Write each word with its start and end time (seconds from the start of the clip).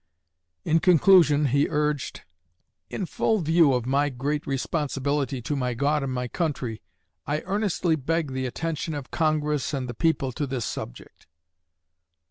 In 0.65 0.79
conclusion 0.79 1.45
he 1.53 1.67
urged: 1.69 2.21
"In 2.89 3.05
full 3.05 3.37
view 3.37 3.71
of 3.73 3.85
my 3.85 4.09
great 4.09 4.47
responsibility 4.47 5.43
to 5.43 5.55
my 5.55 5.75
God 5.75 6.01
and 6.01 6.09
to 6.09 6.13
my 6.15 6.27
country, 6.27 6.81
I 7.27 7.41
earnestly 7.45 7.95
beg 7.95 8.31
the 8.31 8.47
attention 8.47 8.95
of 8.95 9.11
Congress 9.11 9.75
and 9.75 9.87
the 9.87 9.93
people 9.93 10.31
to 10.31 10.47
this 10.47 10.65
subject." 10.65 11.27